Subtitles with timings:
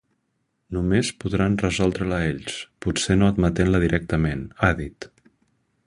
[0.77, 2.57] Només podran resoldre-la ells,
[2.87, 5.09] potser no admetent-la directament, ha dit.